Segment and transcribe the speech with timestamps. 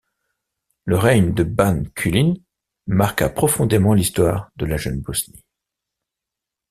[0.83, 2.33] Le règne de ban Kulin
[2.87, 5.45] marqua profondément l’Histoire de la jeune Bosnie.